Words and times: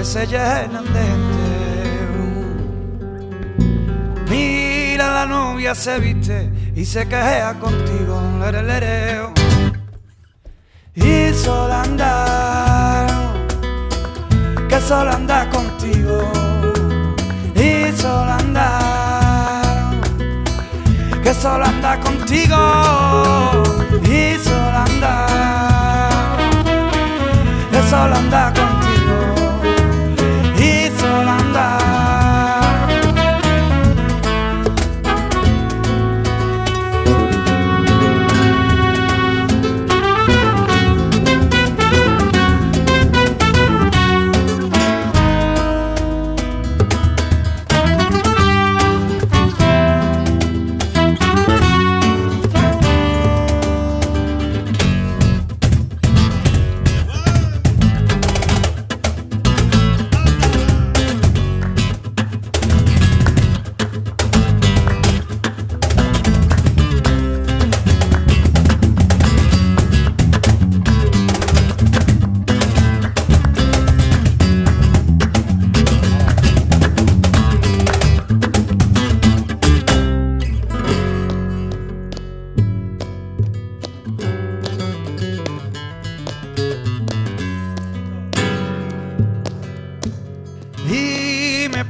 Que 0.00 0.04
se 0.06 0.26
llenan 0.26 0.84
de 0.94 1.02
gente. 1.10 1.48
Mira, 4.30 5.10
la 5.12 5.26
novia 5.26 5.74
se 5.74 5.98
viste 6.00 6.50
y 6.74 6.86
se 6.86 7.06
quejea 7.06 7.58
contigo, 7.60 8.18
lereo. 8.50 9.34
Y 10.94 11.34
solo 11.34 11.74
andar, 11.74 13.10
que 14.70 14.80
solo 14.80 15.10
anda 15.12 15.50
contigo. 15.50 16.32
Y 17.54 17.92
solo 17.92 18.32
andar, 18.32 20.00
que 21.22 21.34
solo 21.34 21.66
anda 21.66 22.00
contigo. 22.00 22.56
Y 24.02 24.38
solo 24.38 24.78
andar, 24.88 26.38
que 27.70 27.82
solo 27.90 28.14
anda 28.16 28.44
contigo. 28.46 28.59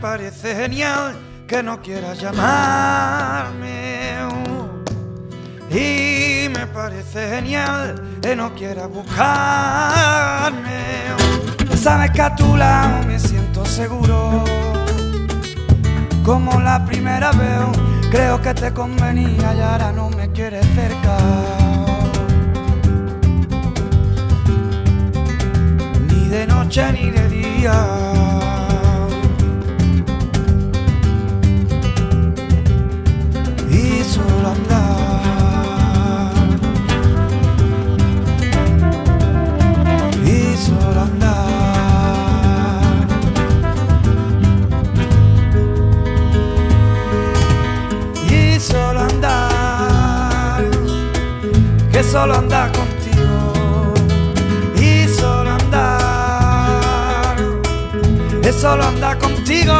Parece 0.00 0.56
genial 0.56 1.14
que 1.46 1.62
no 1.62 1.82
quieras 1.82 2.18
llamarme. 2.18 3.70
Y 5.70 6.48
me 6.48 6.66
parece 6.66 7.28
genial 7.28 8.18
que 8.20 8.34
no 8.34 8.54
quieras 8.54 8.88
buscarme. 8.88 10.80
Sabes 11.76 12.10
que 12.10 12.22
a 12.22 12.34
tu 12.34 12.56
lado 12.56 13.06
me 13.06 13.18
siento 13.18 13.64
seguro. 13.64 14.44
Como 16.24 16.60
la 16.60 16.84
primera 16.84 17.30
vez, 17.32 17.78
creo 18.10 18.40
que 18.40 18.54
te 18.54 18.72
convenía 18.72 19.54
y 19.54 19.60
ahora 19.60 19.92
no 19.92 20.10
me 20.10 20.30
quieres 20.32 20.66
cerca. 20.74 21.16
Ni 26.08 26.28
de 26.28 26.46
noche 26.46 26.92
ni 26.92 27.10
de 27.10 27.28
día. 27.28 27.99
Solo 52.10 52.34
andar 52.34 52.72
contigo 52.72 53.94
y 54.74 55.06
solo 55.06 55.50
andar, 55.50 57.36
es 58.42 58.56
solo 58.56 58.82
andar 58.84 59.16
contigo 59.18 59.72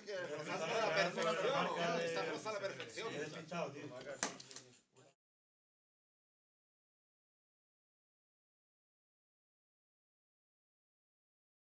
que 0.00 0.16
rozada 0.16 0.64
a 0.64 0.88
la 0.88 0.94
perfección. 0.94 2.00
Está 2.00 2.24
rozada 2.24 2.50
a 2.50 2.52
la 2.54 2.60
perfección. 2.60 3.08